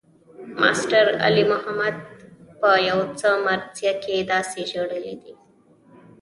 ماسټر 0.59 1.05
علي 1.25 1.43
محمد 1.51 1.95
پۀ 2.59 2.71
يو 2.87 2.99
مرثيه 3.45 3.93
کښې 4.01 4.17
داسې 4.31 4.61
ژړلے 4.71 5.13
دے 5.21 5.33